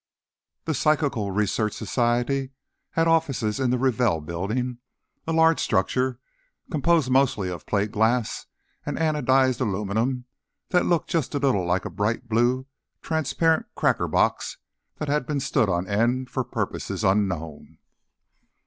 The 0.65 0.73
Psychical 0.73 1.29
Research 1.29 1.73
Society 1.73 2.49
had 2.93 3.07
offices 3.07 3.59
in 3.59 3.69
the 3.69 3.77
Ravell 3.77 4.19
Building, 4.19 4.79
a 5.27 5.31
large 5.31 5.59
structure 5.59 6.19
composed 6.71 7.11
mostly 7.11 7.49
of 7.49 7.67
plate 7.67 7.91
glass 7.91 8.47
and 8.83 8.97
anodized 8.97 9.61
aluminum 9.61 10.25
that 10.69 10.87
looked 10.87 11.11
just 11.11 11.35
a 11.35 11.37
little 11.37 11.65
like 11.67 11.85
a 11.85 11.91
bright 11.91 12.27
blue 12.27 12.65
transparent 13.03 13.67
crackerbox 13.77 14.57
that 14.97 15.07
had 15.07 15.27
been 15.27 15.39
stood 15.39 15.69
on 15.69 15.87
end 15.87 16.31
for 16.31 16.43
purposes 16.43 17.03
unknown. 17.03 17.77